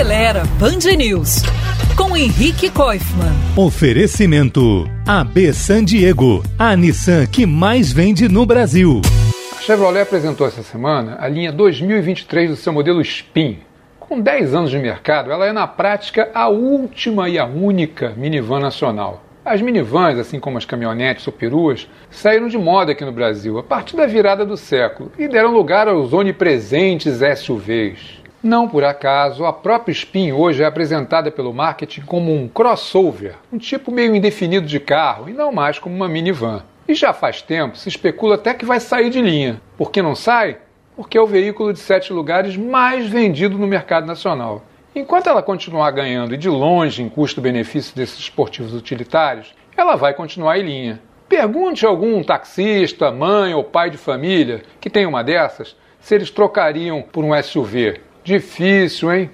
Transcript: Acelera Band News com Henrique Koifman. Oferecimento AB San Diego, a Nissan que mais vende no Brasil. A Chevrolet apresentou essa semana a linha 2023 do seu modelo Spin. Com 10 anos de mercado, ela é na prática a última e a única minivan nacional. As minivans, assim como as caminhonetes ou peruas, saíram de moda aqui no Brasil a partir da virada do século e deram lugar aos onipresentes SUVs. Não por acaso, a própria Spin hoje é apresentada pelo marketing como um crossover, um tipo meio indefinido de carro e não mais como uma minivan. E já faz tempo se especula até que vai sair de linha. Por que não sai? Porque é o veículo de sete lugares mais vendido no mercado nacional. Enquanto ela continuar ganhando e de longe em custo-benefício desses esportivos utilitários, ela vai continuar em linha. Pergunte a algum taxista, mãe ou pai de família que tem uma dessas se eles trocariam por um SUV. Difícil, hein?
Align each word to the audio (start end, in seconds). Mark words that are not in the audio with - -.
Acelera 0.00 0.44
Band 0.58 0.96
News 0.96 1.42
com 1.94 2.16
Henrique 2.16 2.70
Koifman. 2.70 3.34
Oferecimento 3.54 4.88
AB 5.06 5.52
San 5.52 5.84
Diego, 5.84 6.42
a 6.58 6.74
Nissan 6.74 7.26
que 7.26 7.44
mais 7.44 7.92
vende 7.92 8.26
no 8.26 8.46
Brasil. 8.46 9.02
A 9.52 9.60
Chevrolet 9.60 10.00
apresentou 10.00 10.46
essa 10.46 10.62
semana 10.62 11.18
a 11.20 11.28
linha 11.28 11.52
2023 11.52 12.48
do 12.48 12.56
seu 12.56 12.72
modelo 12.72 13.02
Spin. 13.02 13.58
Com 13.98 14.18
10 14.18 14.54
anos 14.54 14.70
de 14.70 14.78
mercado, 14.78 15.30
ela 15.30 15.44
é 15.44 15.52
na 15.52 15.66
prática 15.66 16.30
a 16.32 16.48
última 16.48 17.28
e 17.28 17.38
a 17.38 17.44
única 17.44 18.14
minivan 18.16 18.58
nacional. 18.60 19.22
As 19.44 19.60
minivans, 19.60 20.18
assim 20.18 20.40
como 20.40 20.56
as 20.56 20.64
caminhonetes 20.64 21.26
ou 21.26 21.32
peruas, 21.32 21.86
saíram 22.10 22.48
de 22.48 22.56
moda 22.56 22.92
aqui 22.92 23.04
no 23.04 23.12
Brasil 23.12 23.58
a 23.58 23.62
partir 23.62 23.96
da 23.96 24.06
virada 24.06 24.46
do 24.46 24.56
século 24.56 25.12
e 25.18 25.28
deram 25.28 25.52
lugar 25.52 25.88
aos 25.88 26.14
onipresentes 26.14 27.20
SUVs. 27.36 28.19
Não 28.42 28.66
por 28.66 28.82
acaso, 28.82 29.44
a 29.44 29.52
própria 29.52 29.92
Spin 29.92 30.32
hoje 30.32 30.62
é 30.62 30.66
apresentada 30.66 31.30
pelo 31.30 31.52
marketing 31.52 32.00
como 32.00 32.34
um 32.34 32.48
crossover, 32.48 33.34
um 33.52 33.58
tipo 33.58 33.92
meio 33.92 34.16
indefinido 34.16 34.66
de 34.66 34.80
carro 34.80 35.28
e 35.28 35.34
não 35.34 35.52
mais 35.52 35.78
como 35.78 35.94
uma 35.94 36.08
minivan. 36.08 36.62
E 36.88 36.94
já 36.94 37.12
faz 37.12 37.42
tempo 37.42 37.76
se 37.76 37.90
especula 37.90 38.36
até 38.36 38.54
que 38.54 38.64
vai 38.64 38.80
sair 38.80 39.10
de 39.10 39.20
linha. 39.20 39.60
Por 39.76 39.90
que 39.90 40.00
não 40.00 40.14
sai? 40.14 40.56
Porque 40.96 41.18
é 41.18 41.20
o 41.20 41.26
veículo 41.26 41.70
de 41.70 41.80
sete 41.80 42.14
lugares 42.14 42.56
mais 42.56 43.06
vendido 43.06 43.58
no 43.58 43.66
mercado 43.66 44.06
nacional. 44.06 44.64
Enquanto 44.96 45.28
ela 45.28 45.42
continuar 45.42 45.90
ganhando 45.90 46.32
e 46.32 46.38
de 46.38 46.48
longe 46.48 47.02
em 47.02 47.10
custo-benefício 47.10 47.94
desses 47.94 48.20
esportivos 48.20 48.72
utilitários, 48.72 49.54
ela 49.76 49.96
vai 49.96 50.14
continuar 50.14 50.58
em 50.58 50.62
linha. 50.62 51.02
Pergunte 51.28 51.84
a 51.84 51.90
algum 51.90 52.24
taxista, 52.24 53.12
mãe 53.12 53.52
ou 53.52 53.62
pai 53.62 53.90
de 53.90 53.98
família 53.98 54.62
que 54.80 54.88
tem 54.88 55.04
uma 55.04 55.22
dessas 55.22 55.76
se 56.00 56.14
eles 56.14 56.30
trocariam 56.30 57.02
por 57.02 57.22
um 57.22 57.40
SUV. 57.42 58.00
Difícil, 58.30 59.10
hein? 59.10 59.30